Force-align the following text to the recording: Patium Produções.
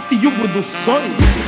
Patium 0.00 0.30
Produções. 0.32 1.45